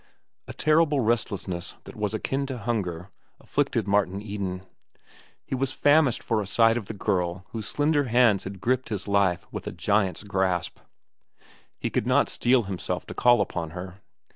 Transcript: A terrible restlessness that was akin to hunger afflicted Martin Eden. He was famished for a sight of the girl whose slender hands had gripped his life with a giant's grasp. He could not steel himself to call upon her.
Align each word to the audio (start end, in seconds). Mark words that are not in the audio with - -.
A 0.47 0.53
terrible 0.53 1.01
restlessness 1.01 1.75
that 1.83 1.95
was 1.95 2.15
akin 2.15 2.47
to 2.47 2.57
hunger 2.57 3.11
afflicted 3.39 3.87
Martin 3.87 4.19
Eden. 4.19 4.65
He 5.45 5.53
was 5.53 5.73
famished 5.73 6.23
for 6.23 6.41
a 6.41 6.47
sight 6.47 6.75
of 6.75 6.87
the 6.87 6.95
girl 6.95 7.45
whose 7.49 7.67
slender 7.67 8.05
hands 8.05 8.43
had 8.43 8.59
gripped 8.61 8.89
his 8.89 9.07
life 9.07 9.45
with 9.51 9.67
a 9.67 9.71
giant's 9.71 10.23
grasp. 10.23 10.79
He 11.77 11.91
could 11.91 12.07
not 12.07 12.29
steel 12.29 12.63
himself 12.63 13.05
to 13.05 13.13
call 13.13 13.41
upon 13.41 13.73
her. 13.77 14.01